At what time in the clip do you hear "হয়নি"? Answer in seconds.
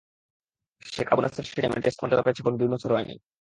2.95-3.15